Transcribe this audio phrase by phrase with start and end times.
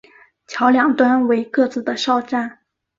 [0.47, 2.61] 桥两端为各自的哨站。